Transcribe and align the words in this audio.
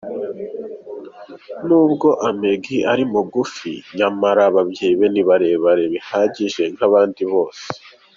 N'ubwo 1.65 2.07
Amge 2.27 2.77
ari 2.91 3.03
mugufi 3.11 3.71
nyamara 3.97 4.41
ababyeyi 4.49 4.95
be 4.99 5.07
ni 5.13 5.21
barebare 5.27 5.83
bihagije 5.93 6.63
nk'abandi 6.73 7.23
bose. 7.31 7.65